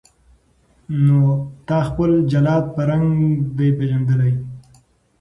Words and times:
نه 1.05 1.19
تا 1.67 1.77
خپل 1.89 2.11
جلاد 2.31 2.63
په 2.73 2.81
رنګ 2.89 3.07
دی 3.57 3.67
پیژندلی 3.77 4.33